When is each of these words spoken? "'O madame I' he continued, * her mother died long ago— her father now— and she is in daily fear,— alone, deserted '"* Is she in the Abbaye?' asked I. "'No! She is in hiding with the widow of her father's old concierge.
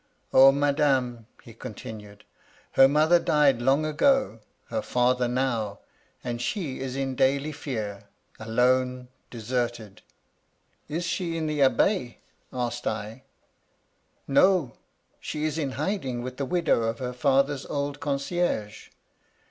"'O 0.33 0.51
madame 0.51 1.27
I' 1.41 1.43
he 1.43 1.53
continued, 1.53 2.23
* 2.49 2.71
her 2.71 2.87
mother 2.87 3.19
died 3.19 3.61
long 3.61 3.85
ago— 3.85 4.39
her 4.69 4.81
father 4.81 5.27
now— 5.27 5.77
and 6.23 6.41
she 6.41 6.79
is 6.79 6.95
in 6.95 7.13
daily 7.13 7.51
fear,— 7.51 8.05
alone, 8.39 9.09
deserted 9.29 10.01
'"* 10.67 10.89
Is 10.89 11.03
she 11.05 11.37
in 11.37 11.45
the 11.45 11.59
Abbaye?' 11.59 12.17
asked 12.51 12.87
I. 12.87 13.25
"'No! 14.27 14.73
She 15.19 15.45
is 15.45 15.59
in 15.59 15.73
hiding 15.73 16.23
with 16.23 16.37
the 16.37 16.45
widow 16.45 16.81
of 16.81 16.97
her 16.97 17.13
father's 17.13 17.67
old 17.67 17.99
concierge. 17.99 18.87